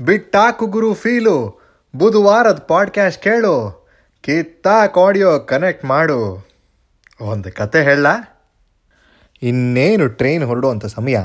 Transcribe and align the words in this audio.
ಬಿಟ್ಟಾಕು 0.00 0.66
ಗುರು 0.66 0.94
feel. 0.94 1.60
ಬುಧವಾರದ 1.96 2.64
podcast 2.68 3.22
ಕೇಳು. 3.22 3.86
ಕಿತ್ತಾಕ್ 4.20 4.98
audio 4.98 5.40
connect 5.40 5.84
ಮಾಡು. 5.84 6.48
ಒಂದು 7.20 7.52
ಕತೆ 7.52 7.82
ಹೇಳ. 7.82 8.06
ಇನ್ನೇನು 9.42 10.08
ಟ್ರೈನ್ 10.08 10.44
ಹೊರಡುವಂಥ 10.44 10.86
ಸಮಯ? 10.86 11.16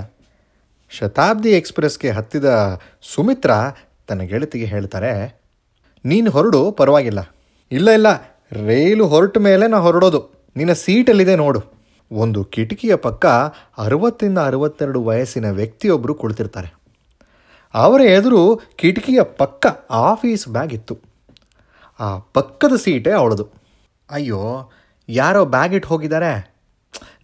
ಶತಾಬ್ದಿ 0.89 1.49
ಎಕ್ಸ್ಪ್ರೆಸ್ಗೆ 1.49 2.09
ಹತ್ತಿದ 2.09 2.79
ಸುಮಿತ್ರ 3.15 3.51
ತನ್ನ 4.07 4.21
ಗೆಳತಿಗೆ 4.21 4.65
ಹೇಳ್ತಾರೆ, 4.65 5.41
ನೀನು 6.05 6.31
ಹೊರಡು, 6.31 6.71
ಪರವಾಗಿಲ್ಲ. 6.71 7.35
ಇಲ್ಲ 7.71 7.89
ಇಲ್ಲ. 7.89 8.07
ರೈಲು 8.51 9.07
ಹೊರಟ 9.07 9.37
ಮೇಲೆ 9.37 9.67
ನಾ 9.67 9.77
ಹೊರಡೋದು. 9.77 10.49
ನಿನ್ನ 10.55 10.73
ಸೀಟಲ್ಲಿದೆ 10.73 11.35
ನೋಡು. 11.35 11.61
ಒಂದು 12.11 12.43
ಕಿಟಕಿಯ 12.43 12.95
ಪಕ್ಕ 12.95 13.25
ಅರವತ್ತರಿಂದ 13.77 14.37
ಅರವತ್ತೆರಡು 14.37 15.03
ವಯಸ್ಸಿನ 15.03 15.51
ವ್ಯಕ್ತಿಯೊಬ್ಬರು 15.51 16.15
ಕುಳಿತಿರ್ತಾರೆ. 16.15 16.80
ಅವರ 17.73 18.01
ಎದುರು 18.01 18.61
ಕಿಟಕಿಯ 18.75 19.23
ಪಕ್ಕ 19.23 19.65
ಆಫೀಸ್ 19.89 20.47
ಬ್ಯಾಗ್ 20.47 20.73
ಇತ್ತು. 20.73 20.99
ಆ 21.99 22.17
ಪಕ್ಕದ 22.17 22.75
ಸೀಟೇ 22.75 23.11
ಅವಳದು. 23.11 23.49
ಅಯ್ಯೋ, 24.09 24.71
ಯಾರೋ 25.09 25.45
ಬ್ಯಾಗ್ 25.45 25.73
ಇಟ್ಟು 25.73 25.89
ಹೋಗಿದ್ದಾರೆ? 25.89 26.55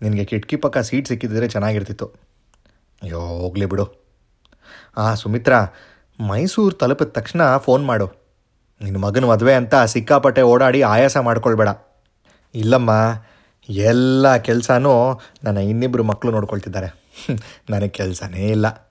ನಿನಗೆ 0.01 0.25
ಕಿಟಕಿ 0.25 0.55
ಪಕ್ಕ 0.55 0.77
ಸೀಟ್ 0.77 1.07
ಸಿಕ್ಕಿದ್ರೆ 1.07 1.47
ಚೆನ್ನಾಗಿರ್ತಿತ್ತು. 1.47 2.05
ಅಯ್ಯೋ, 3.03 3.19
ಹೋಗಲಿ 3.19 3.65
ಬಿಡು. 3.65 4.07
ಆ 4.97 5.13
ಸುಮಿತ್ರಾ, 5.13 5.67
ಮೈಸೂರು 6.27 6.75
ತಲುಪಿದ 6.75 7.07
ತಕ್ಷಣ 7.07 7.57
ಫೋನ್ 7.57 7.85
ಮಾಡು. 7.85 8.07
ನಿನ್ನ 8.81 8.97
ಮಗನ 8.97 9.25
ಮದುವೆ 9.25 9.53
ಅಂತ 9.53 9.75
ಸಿಕ್ಕಾಪಟ್ಟೆ 9.75 10.41
ಓಡಾಡಿ 10.41 10.81
ಆಯಾಸ 10.81 11.17
ಮಾಡ್ಕೊಳ್ಬೇಡ. 11.17 11.67
ಇಲ್ಲಮ್ಮ, 12.55 12.91
ಎಲ್ಲ 13.69 14.37
ಕೆಲಸನೂ 14.37 15.19
ನನ್ನ 15.43 15.57
ಇನ್ನಿಬ್ಬರು 15.57 16.03
ಮಕ್ಕಳು 16.03 16.31
ನೋಡ್ಕೊಳ್ತಿದ್ದಾರೆ. 16.31 17.07
ನನಗೆ 17.69 17.89
ಕೆಲಸನೇ 17.89 18.47
ಇಲ್ಲ. 18.47 18.86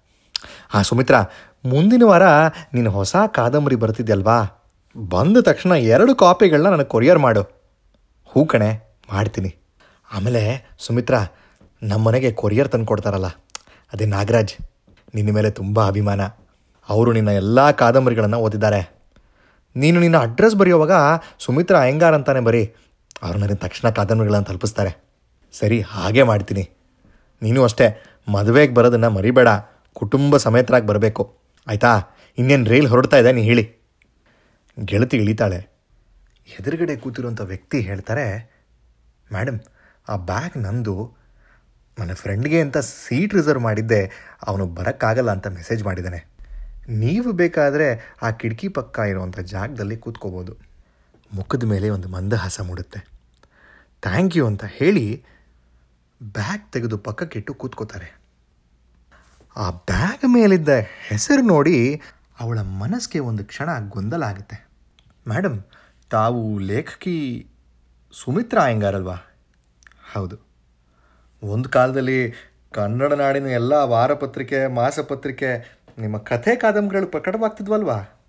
ಆ 0.74 0.82
ಸುಮಿತ್ರಾ, 0.82 1.20
ಮುಂದಿನ 1.64 2.02
ವಾರ 2.04 2.22
ನೀನು 2.74 2.90
ಹೊಸ 2.90 3.16
ಕಾದಂಬರಿ 3.34 3.76
ಬರ್ತಿದ್ಯಲ್ವಾ? 3.76 4.38
ಬಂದ 4.96 5.36
ತಕ್ಷಣ 5.40 5.72
ಎರಡು 5.72 6.14
ಕಾಪಿಗಳನ್ನ 6.14 6.68
ನನಗೆ 6.68 6.84
ಕೊರಿಯರ್ 6.84 7.18
ಮಾಡು. 7.18 7.42
ಹೂ 8.24 8.46
ಕಣೆ, 8.46 8.70
ಮಾಡ್ತೀನಿ. 9.12 9.56
ಆಮೇಲೆ, 10.12 10.42
ಸುಮಿತ್ರಾ 10.78 11.20
ನಮ್ಮ 11.82 12.06
ಮನೆಗೆ 12.06 12.32
ಕೊರಿಯರ್ 12.32 12.68
ತಂದು 12.68 12.86
ಕೊಡ್ತಾರಲ್ಲ, 12.86 13.26
ಅದೇ 13.92 14.06
ನಾಗರಾಜ್, 14.06 14.54
ನಿನ್ನ 15.14 15.34
ಮೇಲೆ 15.34 15.50
ತುಂಬ 15.50 15.86
ಅಭಿಮಾನ. 15.86 16.22
ಅವರು 16.88 17.12
ನಿನ್ನ 17.12 17.28
ಎಲ್ಲ 17.28 17.70
ಕಾದಂಬರಿಗಳನ್ನು 17.70 18.38
ಓದಿದ್ದಾರೆ. 18.38 18.80
ನೀನು 19.76 20.00
ನಿನ್ನ 20.00 20.18
ಅಡ್ರೆಸ್ 20.18 20.56
ಬರೆಯುವಾಗ 20.56 20.92
ಸುಮಿತ್ರಾ 21.38 21.80
ಅಯ್ಯಂಗಾರ್ 21.80 22.14
ಅಂತಾನೆ 22.14 22.40
ಬರೀ 22.40 22.74
ಅವ್ರು 23.22 23.38
ನನಗೆ 23.38 23.54
ತಕ್ಷಣ 23.54 23.90
ಕಾದಂಬರಿಗಳನ್ನು 23.90 24.46
ತಲುಪಿಸ್ತಾರೆ. 24.46 24.92
ಸರಿ, 25.52 25.80
ಹಾಗೆ 25.80 26.22
ಮಾಡ್ತೀನಿ. 26.22 26.70
ನೀನು 27.42 27.64
ಅಷ್ಟೇ, 27.64 27.86
ಮದುವೆಗೆ 28.32 28.74
ಬರೋದನ್ನು 28.74 29.10
ಮರಿಬೇಡ. 29.10 29.48
ಕುಟುಂಬ 29.98 30.36
ಸಮೇತರಾಗಿ 30.36 30.86
ಬರಬೇಕು. 30.86 31.22
ಆಯಿತಾ? 31.66 31.92
ಇನ್ನೇನು 32.38 32.66
ರೈಲ್ 32.70 32.88
ಹೊರಡ್ತಾ 32.88 33.16
ಇದೆ, 33.16 33.32
ನೀ 33.32 33.42
ಹೇಳಿ. 33.42 33.64
ಗೆಳತಿ 34.84 35.16
ಇಳಿತಾಳೆ. 35.16 35.60
ಎದುರುಗಡೆ 36.58 36.94
ಕೂತಿರುವಂಥ 36.96 37.40
ವ್ಯಕ್ತಿ 37.40 37.78
ಹೇಳ್ತಾರೆ 37.80 38.26
ಮೇಡಮ್ 39.32 39.60
ಆ 40.08 40.16
ಬ್ಯಾಗ್ 40.16 40.56
ನಂದು 40.56 40.94
ನನ್ನ 41.98 42.12
ಫ್ರೆಂಡ್ಗೆ 42.12 42.58
ಅಂತ 42.60 42.78
ಸೀಟ್ 42.78 43.34
ರಿಸರ್ವ್ 43.34 43.62
ಮಾಡಿದ್ದೆ. 43.62 44.00
ಅವನು 44.46 44.66
ಬರೋಕ್ಕಾಗಲ್ಲ 44.66 45.30
ಅಂತ 45.30 45.46
ಮೆಸೇಜ್ 45.46 45.82
ಮಾಡಿದ್ದಾನೆ. 45.84 46.20
ನೀವು 46.88 47.32
ಬೇಕಾದರೆ 47.32 47.86
ಆ 48.22 48.30
ಕಿಟಕಿ 48.30 48.68
ಪಕ್ಕ 48.68 48.98
ಇರುವಂಥ 48.98 49.38
ಜಾಗದಲ್ಲಿ 49.38 49.96
ಕೂತ್ಕೋಬೋದು. 49.96 50.52
ಮುಖದ 51.32 51.64
ಮೇಲೆ 51.64 51.88
ಒಂದು 51.90 52.08
ಮಂದಹಾಸ 52.08 52.60
ಮೂಡುತ್ತೆ. 52.60 53.00
ಥ್ಯಾಂಕ್ 54.02 54.36
ಯು 54.36 54.44
ಅಂತ 54.46 54.64
ಹೇಳಿ 54.64 55.24
ಬ್ಯಾಗ್ 56.22 56.72
ತೆಗೆದು 56.72 56.98
ಪಕ್ಕಕ್ಕಿಟ್ಟು 56.98 57.54
ಕೂತ್ಕೋತಾರೆ. 57.54 58.08
ಆ 59.56 59.70
ಬ್ಯಾಗ್ 59.70 60.28
ಮೇಲಿದ್ದ 60.28 60.68
ಹೆಸರು 61.08 61.42
ನೋಡಿ 61.42 62.00
ಅವಳ 62.40 62.60
ಮನಸ್ಸಿಗೆ 62.60 63.18
ಒಂದು 63.18 63.44
ಕ್ಷಣ 63.44 63.68
ಗೊಂದಲ 63.88 64.22
ಆಗುತ್ತೆ 64.22 64.68
ಮೇಡಮ್ 65.28 65.62
ತಾವು 66.10 66.58
ಲೇಖಕಿ 66.58 67.46
ಸುಮಿತ್ರಾ 68.12 68.62
ಅಯ್ಯಂಗಾರಲ್ವಾ 68.62 69.14
ಹೌದು. 70.14 70.36
ಒಂದು 71.42 71.68
ಕಾಲದಲ್ಲಿ 71.68 72.32
ಕನ್ನಡ 72.72 73.12
ನಾಡಿನ 73.12 73.46
ಎಲ್ಲ 73.46 73.72
ವಾರಪತ್ರಿಕೆ, 73.72 74.66
ಮಾಸಪತ್ರಿಕೆ 74.66 75.78
ನಿಮ್ಮ 75.98 76.18
ಕಥೆ 76.18 76.56
ಕಾದಂಬರಿಗಳು 76.56 77.08
ಪ್ರಕಟವಾಗ್ತಿದ್ವಲ್ವಾ? 77.10 78.26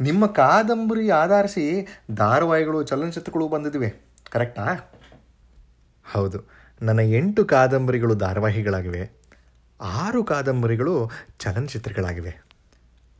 ನಿಮ್ಮ 0.00 0.26
ಕಾದಂಬರಿ 0.26 1.10
ಆಧರಿಸಿ 1.10 1.86
ಧಾರಾವಾಹಿಗಳು, 2.10 2.82
ಚಲನಚಿತ್ರಗಳು 2.82 3.48
ಬಂದಿದ್ವಿ 3.48 3.94
ಕರೆಕ್ಟಾ? 4.30 4.92
ಹೌದು. 6.12 6.38
ನನ್ನ 6.82 7.00
ಎಂಟು 7.00 7.44
ಕಾದಂಬರಿಗಳು 7.44 8.14
ಧಾರಾವಾಹಿಗಳಾಗಿವೆ. 8.14 9.17
ಆರು 9.80 10.24
ಕಾದಂಬರಿಗಳು 10.24 11.10
ಚಲನಚಿತ್ರಗಳಾಗಿವೆ. 11.38 12.36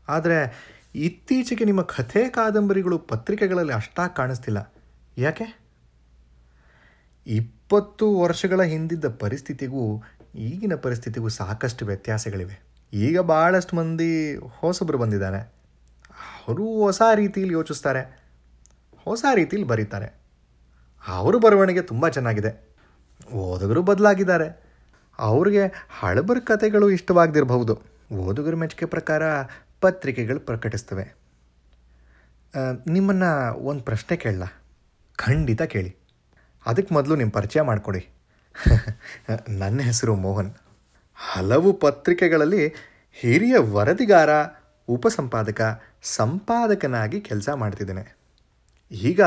ಆದರೆ 0.09 0.69
ಇತ್ತೀಚೆಗೆ 0.95 1.65
ನಿಮ್ಮ 1.65 1.83
ಕಥೆ 1.83 2.29
ಕಾದಂಬರಿಗಳು 2.29 2.99
ಪತ್ರಿಕೆಗಳಲ್ಲಿ 2.99 3.73
ಅಷ್ಟಾಗಿ 3.73 4.17
ಕಾಣಿಸ್ತಿಲ್ಲ. 4.17 4.75
ಯಾಕೆ? 5.19 5.61
ಇಪ್ಪತ್ತು 7.27 8.21
ವರ್ಷಗಳ 8.21 8.63
ಹಿಂದಿದ್ದ 8.63 9.05
ಪರಿಸ್ಥಿತಿಗೂ, 9.09 10.03
ಈಗಿನ 10.35 10.73
ಪರಿಸ್ಥಿತಿಗೂ 10.75 11.29
ಸಾಕಷ್ಟು 11.29 11.87
ವ್ಯತ್ಯಾಸಗಳಿವೆ. 11.87 12.61
ಈಗ 12.93 13.21
ಭಾಳಷ್ಟು 13.21 13.77
ಮಂದಿ 13.77 14.37
ಹೊಸೊಬ್ಬರು 14.37 14.99
ಬಂದಿದ್ದಾರೆ. 14.99 15.39
ಅವರು 16.49 16.65
ಹೊಸ 16.65 17.03
ರೀತಿಯಲ್ಲಿ 17.15 17.55
ಯೋಚಿಸ್ತಾರೆ. 17.55 18.23
ಹೊಸ 19.05 19.25
ರೀತಿಯಲ್ಲಿ 19.35 19.69
ಬರೀತಾರೆ. 19.69 20.15
ಅವರು 21.09 21.39
ಬರವಣಿಗೆ 21.39 21.83
ತುಂಬ 21.83 22.09
ಚೆನ್ನಾಗಿದೆ. 22.09 22.69
ಓದುಗರು 23.33 23.83
ಬದಲಾಗಿದ್ದಾರೆ. 23.83 24.68
ಅವ್ರಿಗೆ 25.19 25.87
ಹಳಬರ 26.01 26.39
ಕಥೆಗಳು 26.39 26.91
ಇಷ್ಟವಾಗದಿರಬಹುದು 26.91 27.83
ಓದುಗರ 28.13 28.55
ಮೆಚ್ಚುಗೆ 28.55 28.87
ಪ್ರಕಾರ 28.87 29.23
ಪತ್ರಿಕೆಗಳು 29.81 30.41
ಪ್ರಕಟಿಸ್ತವೆ. 30.41 31.15
ನಿಮ್ಮನ್ನು 32.87 33.55
ಒಂದು 33.55 33.85
ಪ್ರಶ್ನೆ 33.85 34.17
ಕೇಳಲ್ಲ 34.17 34.45
ಖಂಡಿತ 35.17 35.63
ಕೇಳಿ. 35.63 35.97
ಅದಕ್ಕೆ 36.67 36.95
ಮೊದಲು 36.95 37.17
ನಿಮ್ಮ 37.17 37.33
ಪರಿಚಯ 37.33 37.61
ಮಾಡಿಕೊಡಿ. 37.61 38.09
ನನ್ನ 39.49 39.81
ಹೆಸರು 39.81 40.15
ಮೋಹನ್. 40.15 40.55
ಹಲವು 41.15 41.73
ಪತ್ರಿಕೆಗಳಲ್ಲಿ 41.73 42.69
ಹಿರಿಯ 43.13 43.57
ವರದಿಗಾರ, 43.59 44.31
ಉಪಸಂಪಾದಕ, 44.89 45.83
ಸಂಪಾದಕನಾಗಿ 46.03 47.21
ಕೆಲಸ 47.21 47.49
ಮಾಡ್ತಿದ್ದೇನೆ. 47.49 48.17
ಈಗ 48.91 49.21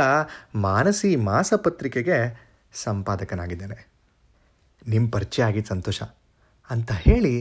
ಮಾನಸಿ 0.55 1.15
ಮಾಸಪತ್ರಿಕೆಗೆ 1.15 2.49
ಸಂಪಾದಕನಾಗಿದ್ದೇನೆ. 2.73 3.90
ನಿಮ್ಮ 4.81 5.09
ಪರಿಚಯ 5.09 5.43
ಆಗಿದ್ದು 5.43 5.69
ಸಂತೋಷ 5.69 6.01
ಅಂತ 6.69 6.91
ಹೇಳಿ 6.91 7.33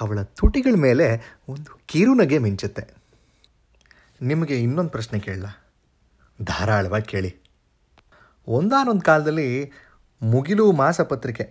ಅವಳ 0.00 0.22
ತುಟಿಗಳ 0.22 0.76
ಮೇಲೆ 0.78 1.06
ಒಂದು 1.48 1.70
ಕಿರುನಗೆ 1.86 2.38
ಮಿಂಚುತ್ತೆ. 2.38 2.84
ನಿಮಗೆ 4.22 4.56
ಇನ್ನೊಂದು 4.62 4.90
ಪ್ರಶ್ನೆ 4.90 5.18
ಕೇಳಲ್ಲ 5.20 5.48
ಧಾರಾಳವಾಗಿ 6.44 7.04
ಕೇಳಿ. 7.04 7.30
ಒಂದಾನೊಂದು 8.46 9.00
ಕಾಲದಲ್ಲಿ 9.00 9.48
ಮುಗಿಲು 10.22 10.72
ಮಾಸಪತ್ರಿಕೆ. 10.72 11.44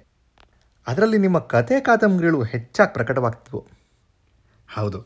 ಅದರಲ್ಲಿ 0.88 1.18
ನಿಮ್ಮ 1.18 1.40
ಕತೆ 1.40 1.80
ಕಾದಂಬರಿಗಳು 1.80 2.44
ಹೆಚ್ಚಾಗಿ 2.44 2.94
ಪ್ರಕಟವಾಗ್ತಿದ್ವು. 2.94 3.62
ಹೌದು, 4.70 5.00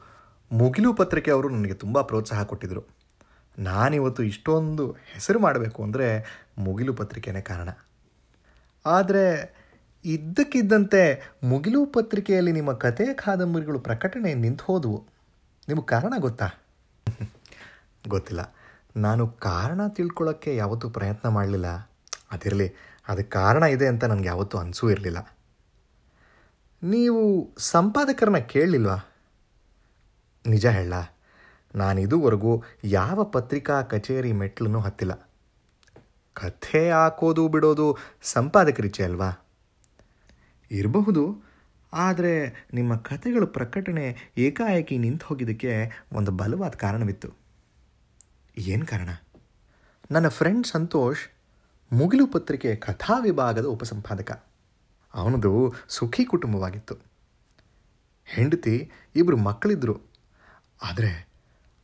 ಮುಗಿಲು 0.52 0.94
ಪತ್ರಿಕೆ 0.94 1.32
ಅವರು 1.32 1.50
ನನಗೆ 1.50 1.74
ತುಂಬ 1.74 2.02
ಪ್ರೋತ್ಸಾಹ 2.02 2.44
ಕೊಟ್ಟಿದ್ದರು 2.44 2.84
ನಾನಿವತ್ತು 3.58 4.24
ಇಷ್ಟೊಂದು 4.24 4.92
ಹೆಸರು 4.92 5.40
ಮಾಡಬೇಕು 5.40 5.84
ಅಂದರೆ 5.84 6.08
ಮುಗಿಲು 6.58 6.94
ಪತ್ರಿಕೆನೇ 6.94 7.42
ಕಾರಣ. 7.42 7.70
ಆದರೆ 8.86 9.26
ಇದ್ದಕ್ಕಿದ್ದಂತೆ 10.06 11.32
ಮುಗಿಲು 11.44 11.86
ಪತ್ರಿಕೆಯಲ್ಲಿ 11.86 12.52
ನಿಮ್ಮ 12.52 12.74
ಕಥೆ 12.74 13.14
ಕಾದಂಬರಿಗಳು 13.14 13.80
ಪ್ರಕಟಣೆ 13.80 14.34
ನಿಂತು 14.34 14.64
ಹೋದವು. 14.64 15.06
ನಿಮಗೆ 15.68 15.86
ಕಾರಣ 15.86 16.14
ಗೊತ್ತಾ? 16.18 16.50
ಗೊತ್ತಿಲ್ಲ. 18.08 18.56
ನಾನು 18.98 19.28
ಕಾರಣ 19.28 19.88
ತಿಳ್ಕೊಳ್ಳೋಕ್ಕೆ 19.88 20.56
ಯಾವತ್ತೂ 20.56 20.90
ಪ್ರಯತ್ನ 20.90 21.30
ಮಾಡಲಿಲ್ಲ. 21.30 21.74
ಅದಿರಲಿ, 22.32 22.74
ಅದಕ್ಕೆ 23.08 23.30
ಕಾರಣ 23.30 23.64
ಇದೆ 23.64 23.88
ಅಂತ 23.88 24.04
ನನಗೆ 24.04 24.28
ಯಾವತ್ತೂ 24.28 24.58
ಅನಿಸೂ 24.58 24.90
ಇರಲಿಲ್ಲ. 24.90 25.38
ನೀವು 26.84 27.50
ಸಂಪಾದಕರನ್ನ 27.58 28.38
ಕೇಳಲಿಲ್ವಾ? 28.38 29.14
ನಿಜ 30.48 30.66
ಹೇಳ. 30.66 30.94
ನಾನು 31.76 32.02
ಇದುವರೆಗೂ 32.02 32.64
ಯಾವ 32.84 33.24
ಪತ್ರಿಕಾ 33.24 33.82
ಕಚೇರಿ 33.82 34.32
ಮೆಟ್ಲನ್ನು 34.32 34.80
ಹತ್ತಿಲ್ಲ. 34.80 35.30
ಕಥೆ 36.34 36.92
ಹಾಕೋದು 36.92 37.48
ಬಿಡೋದು 37.48 37.98
ಸಂಪಾದಕರಿಚೆ 38.22 39.04
ಅಲ್ವಾ? 39.04 39.43
ಇರಬಹುದು. 40.72 41.54
ಆದರೆ 41.94 42.68
ನಿಮ್ಮ 42.74 42.96
ಕಥೆಗಳ 42.96 43.44
ಪ್ರಕಟಣೆ 43.46 44.16
ಏಕಾಏಕಿ 44.38 44.98
ನಿಂತು 44.98 45.26
ಹೋಗಿದ್ದಕ್ಕೆ 45.26 46.04
ಒಂದು 46.14 46.32
ಬಲವಾದ 46.32 46.72
ಕಾರಣವಿತ್ತು. 46.72 47.30
ಏನು 48.58 48.86
ಕಾರಣ? 48.86 49.10
ನನ್ನ 50.12 50.28
ಫ್ರೆಂಡ್ 50.28 50.68
ಸಂತೋಷ್ 50.68 51.22
ಮುಗಿಲು 51.94 52.28
ಪತ್ರಿಕೆ 52.28 52.76
ಕಥಾ 52.76 53.20
ವಿಭಾಗದ 53.20 53.66
ಉಪಸಂಪಾದಕ. 53.66 54.48
ಅವನದು 55.14 55.74
ಸುಖಿ 55.88 56.26
ಕುಟುಂಬವಾಗಿತ್ತು. 56.26 56.96
ಹೆಂಡತಿ 58.26 58.92
ಇಬ್ಬರು 59.16 59.38
ಮಕ್ಕಳಿದ್ದರು 59.38 60.00
ಆದರೆ 60.84 61.30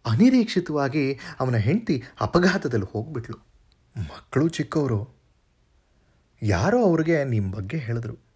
ಅನಿರೀಕ್ಷಿತವಾಗಿ 0.05 1.19
ಅವನ 1.39 1.55
ಹೆಂಡತಿ 1.55 2.03
ಅಪಘಾತದಲ್ಲಿ 2.21 2.91
ಹೋಗ್ಬಿಟ್ಲು. 2.91 3.37
ಮಕ್ಕಳು 3.97 4.49
ಚಿಕ್ಕವರು. 4.49 5.09
ಯಾರೋ 6.41 6.83
ಅವ್ರಿಗೆ 6.83 7.23
ನಿಮ್ಮ 7.23 7.55
ಬಗ್ಗೆ 7.55 7.77
ಹೇಳಿದ್ರು. 7.77 8.28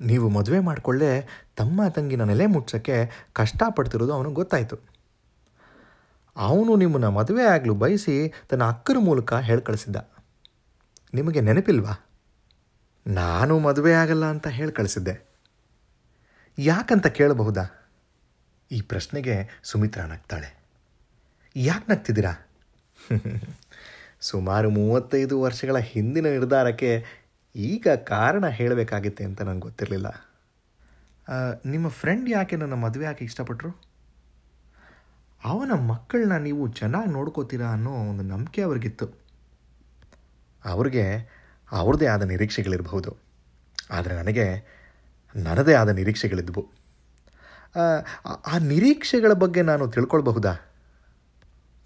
ನೀವು 0.00 0.28
ಮದುವೆ 0.28 0.58
ಮಾಡಿಕೊಳ್ಳೆ, 0.58 1.28
ತಮ್ಮ 1.56 1.88
ತಂಗಿನ 1.88 2.24
ನೆಲೆ 2.24 2.46
ಮುಟ್ಸೋಕ್ಕೆ 2.46 3.10
ಕಷ್ಟಪಡ್ತಿರೋದು 3.32 4.12
ಅವನಿಗೆ 4.12 4.34
ಗೊತ್ತಾಯಿತು. 4.34 4.76
ಅವನು 6.36 6.76
ನಿಮ್ಮನ್ನು 6.76 7.10
ಮದುವೆ 7.10 7.44
ಆಗಲು 7.44 7.74
ಬಯಸಿ 7.74 8.32
ತನ್ನ 8.48 8.64
ಅಕ್ಕರ 8.64 8.96
ಮೂಲಕ 8.98 9.34
ಹೇಳ್ಕಳಿಸಿದ್ದ 9.34 9.96
ನಿಮಗೆ 11.14 11.40
ನೆನಪಿಲ್ವಾ? 11.40 12.06
ನಾನು 13.06 13.58
ಮದುವೆ 13.58 13.92
ಆಗಲ್ಲ 13.92 14.24
ಅಂತ 14.24 14.46
ಹೇಳಿ 14.46 14.72
ಕಳಿಸಿದ್ದೆ. 14.72 15.28
ಯಾಕಂತ 16.58 17.06
ಕೇಳಬಹುದಾ? 17.06 17.90
ಈ 18.72 18.80
ಪ್ರಶ್ನೆಗೆ 18.80 19.60
ಸುಮಿತ್ರಾ 19.62 20.06
ನಗ್ತಾಳೆ. 20.06 20.58
ಯಾಕೆ 21.56 21.92
ನಗ್ತಿದ್ದೀರಾ? 21.92 22.48
ಸುಮಾರು 24.20 24.70
ಮೂವತ್ತೈದು 24.70 25.40
ವರ್ಷಗಳ 25.40 25.76
ಹಿಂದಿನ 25.76 26.26
ನಿರ್ಧಾರಕ್ಕೆ 26.26 27.04
ಈಗ 27.56 27.88
ಕಾರಣ 27.88 28.48
ಹೇಳಬೇಕಾಗಿತ್ತೆ 28.48 29.24
ಅಂತ 29.24 29.42
ನನಗೆ 29.42 29.60
ಗೊತ್ತಿರಲಿಲ್ಲ. 29.60 30.28
ನಿಮ್ಮ 31.64 31.88
ಫ್ರೆಂಡ್ 31.88 32.30
ಯಾಕೆ 32.30 32.56
ನನ್ನ 32.56 32.74
ಮದುವೆ 32.74 33.04
ಯಾಕೆ 33.04 33.24
ಇಷ್ಟಪಟ್ಟರು 33.24 33.88
ಅವನ 35.44 35.72
ಮಕ್ಕಳನ್ನ 35.72 36.36
ನೀವು 36.36 36.68
ಚೆನ್ನಾಗಿ 36.68 37.10
ನೋಡ್ಕೋತೀರಾ 37.10 37.72
ಅನ್ನೋ 37.72 37.90
ಒಂದು 37.90 38.22
ನಂಬಿಕೆ 38.22 38.62
ಅವ್ರಿಗಿತ್ತು. 38.62 39.28
ಅವ್ರಿಗೆ 40.64 41.28
ಅವ್ರದ್ದೇ 41.72 42.06
ಆದ 42.06 42.22
ನಿರೀಕ್ಷೆಗಳಿರಬಹುದು. 42.22 43.16
ಆದರೆ 43.90 44.14
ನನಗೆ 44.14 44.78
ನನ್ನದೇ 45.36 45.74
ಆದ 45.74 45.88
ನಿರೀಕ್ಷೆಗಳಿದ್ವು. 45.88 46.72
ಆ, 47.76 47.80
ಆ 48.54 48.58
ನಿರೀಕ್ಷೆಗಳ 48.58 49.32
ಬಗ್ಗೆ 49.32 49.62
ನಾನು 49.62 49.88
ತಿಳ್ಕೊಳ್ಬಹುದಾ? 49.88 50.54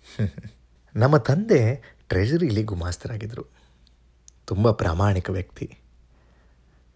ನಮ್ಮ 0.96 1.16
ತಂದೆ 1.16 1.82
ಟ್ರೆಜರಿಲಿ 2.08 2.62
ಗುಮಾಸ್ತರಾಗಿದ್ದರು 2.62 3.61
ತುಂಬ 4.46 4.70
ಪ್ರಾಮಾಣಿಕ 4.70 5.30
ವ್ಯಕ್ತಿ. 5.30 5.78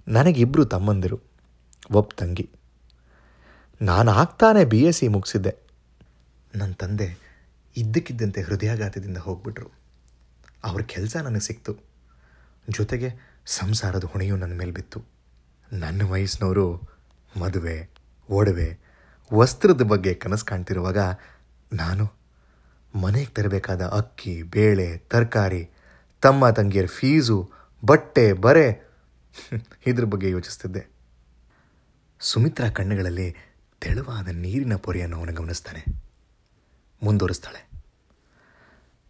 ನನಗಿಬ್ಬರು 0.08 0.64
ತಮ್ಮಂದಿರು, 0.64 1.20
ಒಬ್ಬ 1.90 2.10
ತಂಗಿ. 2.18 2.50
ನಾನು 3.82 4.10
ಆಗ್ತಾನೆ 4.10 4.64
ಬಿ. 4.64 4.82
ಎಸ್. 4.82 4.98
ಸಿ. 4.98 5.08
ಮುಗಿಸಿದ್ದೆ. 5.08 5.56
ನನ್ನ 6.54 6.72
ತಂದೆ 6.72 7.26
ಇದ್ದಕ್ಕಿದ್ದಂತೆ 7.76 8.42
ಹೃದಯಾಘಾತದಿಂದ 8.42 9.16
ಹೋಗ್ಬಿಟ್ರು. 9.16 9.70
ಅವ್ರ 10.64 10.82
ಕೆಲಸ 10.82 11.16
ನನಗೆ 11.16 11.40
ಸಿಕ್ತು. 11.40 11.76
ಜೊತೆಗೆ 12.70 13.36
ಸಂಸಾರದ 13.46 14.04
ಹೊಣೆಯೂ 14.04 14.36
ನನ್ನ 14.36 14.58
ಮೇಲೆ 14.58 14.70
ಬಿತ್ತು. 14.70 15.02
ನನ್ನ 15.72 16.02
ವಯಸ್ಸಿನವರು 16.04 16.80
ಮದುವೆ, 17.40 17.90
ಒಡವೆ, 18.30 18.78
ವಸ್ತ್ರದ 19.34 19.82
ಬಗ್ಗೆ 19.82 20.14
ಕನಸು 20.14 20.46
ಕಾಣ್ತಿರುವಾಗ 20.46 20.98
ನಾನು 21.72 22.12
ಮನೆಗೆ 22.94 23.26
ತರಬೇಕಾದ 23.26 23.82
ಅಕ್ಕಿ, 23.82 24.42
ಬೇಳೆ, 24.42 24.98
ತರಕಾರಿ 24.98 25.70
ತಮ್ಮ 26.20 26.50
ತಂಗಿಯರ 26.50 26.86
ಫೀಸು, 26.86 27.50
ಬಟ್ಟೆ, 27.84 28.32
ಬರೆ. 28.32 28.90
ಇದ್ರ 29.86 30.04
ಬಗ್ಗೆ 30.04 30.30
ಯೋಚಿಸ್ತಿದ್ದೆ. 30.30 30.86
ಸುಮಿತ್ರಾ 32.20 32.70
ಕಣ್ಣುಗಳಲ್ಲಿ 32.70 33.36
ತೆಳುವಾದ 33.80 34.28
ನೀರಿನ 34.28 34.76
ಪೊರೆಯನ್ನು 34.76 35.18
ಅವನು 35.18 35.32
ಗಮನಿಸ್ತಾನೆ. 35.32 35.84
ಮುಂದುವರಿಸ್ತಾಳೆ. 37.02 37.84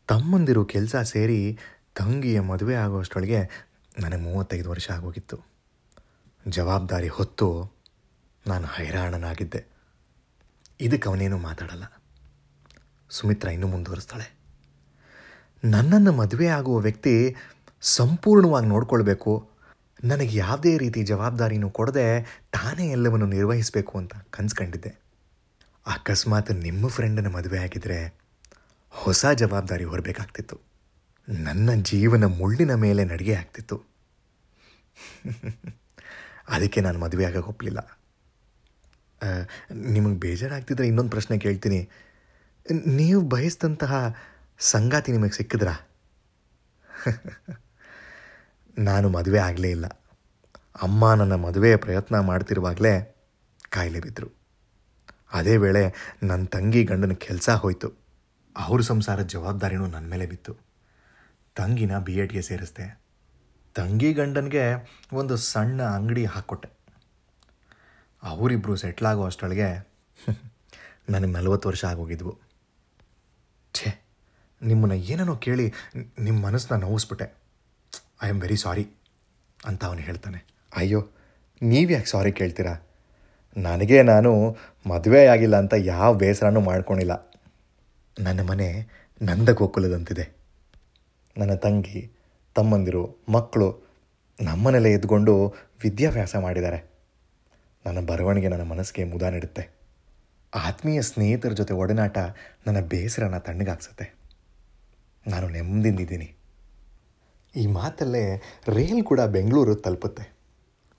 ತಮ್ಮಂದಿರು 0.09 0.65
ಕೆಲಸ 0.65 0.97
ಸೇರಿ 0.97 1.59
ತಂಗಿಯ 1.97 2.41
ಮದುವೆ 2.41 2.75
ಆಗುವಷ್ಟೊಳಗೆ 2.75 3.43
ನನಗೆ 4.01 4.17
ಮೂವತ್ತೈದು 4.17 4.71
ವರ್ಷ 4.71 4.91
ಆಗೋಗಿತ್ತು. 4.91 5.39
ಜವಾಬ್ದಾರಿ 6.49 7.09
ಹೊತ್ತು 7.09 7.73
ನಾನು 8.47 8.67
ಹೈರಾಣನಾಗಿದ್ದೆ. 8.67 9.65
ಇದಕ್ಕೆ 10.81 11.09
ಅವನೇನು 11.09 11.39
ಮಾತಾಡಲ್ಲ. 11.39 12.03
ಸುಮಿತ್ರಾ 13.11 13.53
ಇನ್ನೂ 13.53 13.67
ಮುಂದುವರಿಸ್ತಾಳೆ. 13.67 14.36
ನನ್ನನ್ನು 15.65 16.13
ಮದುವೆ 16.13 16.47
ಆಗುವ 16.47 16.79
ವ್ಯಕ್ತಿ 16.79 17.37
ಸಂಪೂರ್ಣವಾಗಿ 17.81 18.67
ನೋಡ್ಕೊಳ್ಬೇಕು. 18.67 19.51
ನನಗೆ 20.05 20.37
ಯಾವುದೇ 20.37 20.79
ರೀತಿ 20.79 21.03
ಜವಾಬ್ದಾರಿನೂ 21.03 21.71
ಕೊಡದೆ 21.71 22.23
ತಾನೇ 22.53 22.91
ಎಲ್ಲವನ್ನು 22.91 23.27
ನಿರ್ವಹಿಸಬೇಕು 23.27 23.99
ಅಂತ 23.99 24.15
ಕನ್ಸ್ಕೊಂಡಿದ್ದೆ. 24.31 24.93
ಅಕಸ್ಮಾತ್ 25.87 26.51
ನಿಮ್ಮ 26.51 26.89
ಫ್ರೆಂಡನ್ನು 26.89 27.31
ಮದುವೆ 27.31 27.59
ಆಗಿದ್ರೆ 27.59 27.99
ಹೊಸ 28.89 29.27
ಜವಾಬ್ದಾರಿ 29.27 29.85
ಹೊರಬೇಕಾಗ್ತಿತ್ತು. 29.85 30.57
ನನ್ನ 31.29 31.71
ಜೀವನ 31.83 32.25
ಮುಳ್ಳಿನ 32.25 32.75
ಮೇಲೆ 32.75 33.05
ನಡಿಗೆ 33.05 33.35
ಆಗ್ತಿತ್ತು. 33.35 33.83
ಅದಕ್ಕೆ 36.49 36.81
ನಾನು 36.81 36.99
ಮದುವೆ 36.99 37.25
ಆಗಕ್ಕೆ 37.25 37.49
ಒಪ್ಪಲಿಲ್ಲ 37.49 37.81
ನಿಮಗೆ 39.75 40.19
ಬೇಜಾರಾಗ್ತಿದ್ರೆ 40.19 40.87
ಇನ್ನೊಂದು 40.87 41.11
ಪ್ರಶ್ನೆ 41.11 41.39
ಕೇಳ್ತೀನಿ. 41.39 41.89
ನೀವು 42.87 43.21
ಬಯಸಿದಂತಹ 43.21 44.17
ಸಂಗಾತಿ 44.59 45.13
ನಿಮಗೆ 45.13 45.31
ಸಿಕ್ಕಿದ್ರಾ? 45.31 45.91
ನಾನು 48.79 49.09
ಮದುವೆ 49.09 49.39
ಆಗಲೇ 49.39 49.71
ಇಲ್ಲ. 49.71 49.87
ಅಮ್ಮ 50.83 51.15
ನನ್ನ 51.15 51.35
ಮದುವೆಯ 51.35 51.77
ಪ್ರಯತ್ನ 51.77 52.19
ಮಾಡ್ತಿರುವಾಗಲೇ 52.19 53.17
ಕಾಯಿಲೆ 53.71 54.01
ಬಿದ್ದರು 54.01 54.29
ಅದೇ 55.33 55.57
ವೇಳೆ 55.57 55.95
ನನ್ನ 56.23 56.45
ತಂಗಿ 56.45 56.85
ಗಂಡನ 56.85 57.13
ಕೆಲಸ 57.13 57.51
ಹೋಯಿತು. 57.51 57.93
ಅವ್ರ 58.57 58.81
ಸಂಸಾರದ 58.81 59.27
ಜವಾಬ್ದಾರಿನೂ 59.27 59.87
ನನ್ನ 59.87 60.11
ಮೇಲೆ 60.11 60.27
ಬಿತ್ತು. 60.27 60.57
ತಂಗಿನ 61.57 61.99
ಬಿ 61.99 62.17
ಎಡ್ಗೆ 62.17 62.43
ಸೇರಿಸ್ದೆ. 62.43 63.03
ತಂಗಿ 63.75 64.13
ಗಂಡನಿಗೆ 64.13 64.95
ಒಂದು 65.13 65.37
ಸಣ್ಣ 65.37 65.83
ಅಂಗಡಿ 65.83 66.25
ಹಾಕ್ಕೊಟ್ಟೆ. 66.25 66.69
ಅವರಿಬ್ಬರು 68.23 68.77
ಸೆಟ್ಲಾಗೋ 68.77 69.27
ಅಷ್ಟರೊಳಗೆ 69.27 69.89
ನನಗೆ 71.11 71.33
ನಲವತ್ತು 71.33 71.69
ವರ್ಷ 71.69 71.85
ಆಗೋಗಿದ್ವು. 71.85 72.39
ನಿಮ್ಮನ್ನು 74.63 74.95
ಏನೇನೋ 74.95 75.37
ಕೇಳಿ 75.37 75.73
ನಿಮ್ಮ 76.19 76.47
ಮನಸ್ಸನ್ನ 76.47 76.81
ನೋವಿಸ್ಬಿಟ್ಟೆ. 76.81 77.35
ಐ 78.23 78.29
ಆಮ್ 78.29 78.41
ವೆರಿ 78.41 78.57
ಸಾರಿ 78.57 78.89
ಅಂತ 79.65 79.85
ಅವನು 79.85 80.01
ಹೇಳ್ತಾನೆ. 80.01 80.47
ಅಯ್ಯೋ, 80.77 81.09
ನೀವು 81.63 81.91
ಯಾಕೆ 81.91 82.07
ಸಾರಿ 82.07 82.33
ಕೇಳ್ತೀರಾ? 82.33 82.87
ನನಗೆ 83.57 84.03
ನಾನು 84.03 84.57
ಮದುವೆ 84.87 85.27
ಆಗಿಲ್ಲ 85.27 85.57
ಅಂತ 85.57 85.75
ಯಾವ 85.79 86.15
ಬೇಸರನೂ 86.15 86.61
ಮಾಡ್ಕೊಂಡಿಲ್ಲ. 86.61 87.33
ನನ್ನ 88.21 88.41
ಮನೆ 88.41 88.89
ನಂದ 89.23 89.49
ಗೋಕುಲದಂತಿದೆ 89.49 90.37
ನನ್ನ 91.39 91.55
ತಂಗಿ, 91.55 92.13
ತಮ್ಮಂದಿರು 92.55 93.17
ಮಕ್ಕಳು 93.29 93.81
ನಮ್ಮನೆಲ್ಲೇ 94.43 94.93
ಎದ್ಕೊಂಡು 94.93 95.55
ವಿದ್ಯಾಭ್ಯಾಸ 95.83 96.37
ಮಾಡಿದ್ದಾರೆ. 96.37 96.91
ನನ್ನ 97.87 98.07
ಬರವಣಿಗೆ 98.07 98.49
ನನ್ನ 98.49 98.63
ಮನಸ್ಸಿಗೆ 98.63 99.11
ಮುದ 99.11 99.23
ನೀಡುತ್ತೆ 99.23 99.69
ಆತ್ಮೀಯ 100.55 101.03
ಸ್ನೇಹಿತರ 101.03 101.53
ಜೊತೆ 101.53 101.75
ಒಡನಾಟ 101.75 102.19
ನನ್ನ 102.67 102.81
ಬೇಸರನ 102.81 103.39
ತಣ್ಣಗಾಗ್ಸುತ್ತೆ. 103.39 104.16
ನಾನು 105.27 105.49
ನೆಮ್ಮದಿಂದಿದ್ದೀನಿ. 105.49 106.37
ಈ 107.57 107.67
ಮಾತಲ್ಲೇ 107.67 108.43
ರೇಲ್ 108.69 109.05
ಕೂಡ 109.05 109.21
ಬೆಂಗಳೂರು 109.21 109.75
ತಲುಪುತ್ತೆ. 109.75 110.37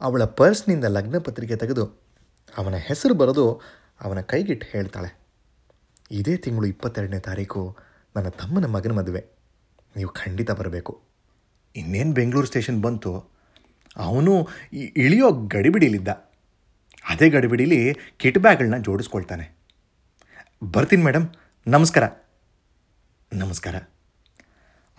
ಅವಳ 0.02 0.24
ಪರ್ಸ್ನಿಂದ 0.24 0.86
ಲಗ್ನ 0.86 1.18
ಪತ್ರಿಕೆ 1.18 1.56
ತೆಗೆದು 1.56 1.86
ಅವನ 2.58 2.76
ಹೆಸರು 2.76 3.14
ಬರೆದು 3.14 3.62
ಅವನ 4.02 4.22
ಕೈಗಿಟ್ಟು 4.22 4.68
ಹೇಳ್ತಾಳೆ. 4.68 5.20
ಇದೇ 6.12 6.38
ತಿಂಗಳು 6.38 6.68
ಇಪ್ಪತ್ತೆರಡನೇ 6.68 7.20
ತಾರೀಕು 7.20 7.78
ನನ್ನ 8.16 8.30
ತಮ್ಮನ 8.30 8.66
ಮಗನ 8.66 8.92
ಮದುವೆ. 8.92 9.26
ನೀವು 9.98 10.10
ಖಂಡಿತ 10.10 10.52
ಬರಬೇಕು. 10.52 11.02
ಇನ್ನೇನು 11.76 12.14
ಬೆಂಗಳೂರು 12.14 12.48
ಸ್ಟೇಷನ್ 12.48 12.82
ಬಂತು? 12.82 13.26
ಅವನು 13.98 14.48
ಇಳಿಯೋ 14.74 15.32
ಗಡಿಬಿಡಿಲಿದ್ದ. 15.32 16.08
ಅದೇ 17.10 17.30
ಗಡಿಬಿಡಿಲಿ 17.30 17.94
ಕಿಟ್ 18.18 18.38
ಬ್ಯಾಗ್ಗಳನ್ನ 18.38 18.78
ಜೋಡಿಸ್ಕೊಳ್ತಾನೆ. 18.78 19.58
ಬರ್ತೀನಿ 20.64 21.04
ಮೇಡಮ್ 21.04 21.28
ನಮಸ್ಕಾರ. 21.68 22.04
ನಮಸ್ಕಾರ. 23.34 23.76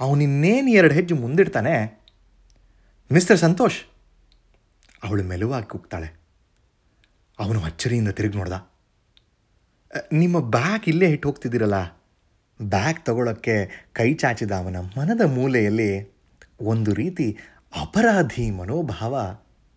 ಅವನಿನ್ನೇನು 0.00 0.70
ಎರಡು 0.78 0.94
ಹೆಜ್ಜೆ 0.98 1.14
ಮುಂದಿಡ್ತಾನೆ 1.24 1.74
ಮಿಸ್ಟರ್ 3.10 3.40
ಸಂತೋಷ್, 3.44 3.78
ಅವಳು 5.04 5.22
ಮೆಲುವಾಗಿ 5.30 5.68
ಕೂಗ್ತಾಳೆ. 5.72 6.08
ಅವನು 7.38 7.60
ಅಚ್ಚರಿಯಿಂದ 7.68 8.10
ತಿರುಗಿ 8.18 8.36
ನೋಡ್ದ. 8.40 8.56
ನಿಮ್ಮ 10.22 10.36
ಬ್ಯಾಗ್ 10.56 10.86
ಇಲ್ಲೇ 10.92 11.08
ಇಟ್ಟು 11.14 11.26
ಹೋಗ್ತಿದ್ದೀರಲ್ಲ, 11.28 11.78
ಬ್ಯಾಗ್ 12.60 13.00
ತಗೊಳ್ಳೋಕ್ಕೆ 13.06 13.56
ಕೈ 13.98 14.08
ಚಾಚಿದ 14.22 14.52
ಅವನ 14.62 14.78
ಮನದ 14.96 15.22
ಮೂಲೆಯಲ್ಲಿ 15.36 15.90
ಒಂದು 16.72 16.90
ರೀತಿ 17.00 17.26
ಅಪರಾಧಿ 17.82 18.46
ಮನೋಭಾವ 18.60 19.14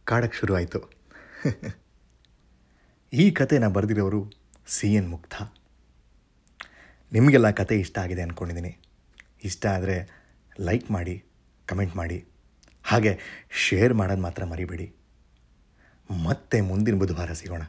ಕಾಡಕ್ಕೆ 0.07 0.37
ಶುರುವಾಯಿತು. 0.41 0.79
ಈ 3.13 3.25
ಕಥೆನ 3.39 3.65
ಬರೆದಿರೋರು 3.75 4.21
ಸಿ 4.75 4.89
ಎನ್ 4.99 5.09
ಮುಕ್ತ. 5.13 5.33
ನಿಮಗೆಲ್ಲ 7.11 7.47
ಕತೆ 7.59 7.75
ಇಷ್ಟ 7.83 7.97
ಆಗಿದೆ 8.03 8.21
ಅಂದ್ಕೊಂಡಿದ್ದೀನಿ 8.25 8.71
ಇಷ್ಟ 9.43 9.65
ಆದರೆ 9.65 9.95
ಲೈಕ್ 10.59 10.87
ಮಾಡಿ 10.91 11.15
ಕಮೆಂಟ್ 11.67 11.95
ಮಾಡಿ, 11.95 12.17
ಹಾಗೆ 12.83 13.11
ಶೇರ್ 13.63 13.93
ಮಾಡೋದು 13.93 14.21
ಮಾತ್ರ 14.21 14.45
ಮರಿಬೇಡಿ. 14.45 14.87
ಮತ್ತೆ 16.09 16.57
ಮುಂದಿನ 16.61 16.95
ಬುಧವಾರ 16.99 17.33
ಸಿಗೋಣ. 17.33 17.63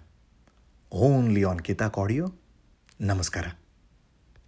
ಓನ್ಲಿ 0.93 1.43
ಆನ್ 1.45 1.61
ಕಿತಾಕ್ 1.61 1.99
ಆಡಿಯೋ 1.99 2.27
ನಮಸ್ಕಾರ. 3.01 3.47